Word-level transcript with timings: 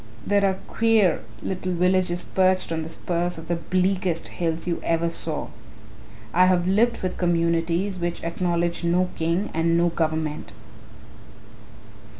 There 0.25 0.43
are 0.43 0.55
queer 0.67 1.21
little 1.43 1.73
villages 1.73 2.23
perched 2.23 2.71
on 2.71 2.81
the 2.81 2.89
spurs 2.89 3.37
of 3.37 3.47
the 3.47 3.55
bleakest 3.57 4.29
hills 4.29 4.65
you 4.65 4.81
ever 4.83 5.11
saw. 5.11 5.49
I 6.33 6.47
have 6.47 6.65
lived 6.67 7.03
with 7.03 7.19
communities 7.19 7.99
which 7.99 8.23
acknowledge 8.23 8.83
no 8.83 9.09
king 9.15 9.51
and 9.53 9.77
no 9.77 9.89
government. 9.89 10.53